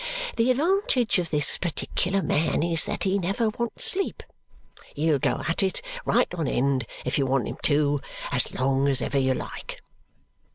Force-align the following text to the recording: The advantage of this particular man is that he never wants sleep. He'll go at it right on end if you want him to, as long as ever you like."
The 0.35 0.49
advantage 0.49 1.19
of 1.19 1.29
this 1.29 1.59
particular 1.59 2.23
man 2.23 2.63
is 2.63 2.87
that 2.87 3.03
he 3.03 3.19
never 3.19 3.49
wants 3.49 3.85
sleep. 3.85 4.23
He'll 4.95 5.19
go 5.19 5.43
at 5.47 5.61
it 5.61 5.83
right 6.05 6.33
on 6.33 6.47
end 6.47 6.87
if 7.05 7.19
you 7.19 7.27
want 7.27 7.47
him 7.47 7.57
to, 7.65 8.01
as 8.31 8.51
long 8.51 8.87
as 8.87 9.03
ever 9.03 9.19
you 9.19 9.35
like." 9.35 9.79